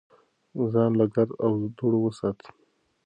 [0.71, 2.47] ځان له ګرد او دوړو وساتئ.